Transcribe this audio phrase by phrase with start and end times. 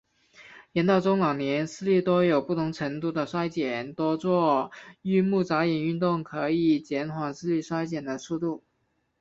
[0.71, 4.71] 人到中老年，视力多有不同程度地衰减，多做
[5.03, 8.63] 运目眨眼运动可以减缓视力衰减的速度。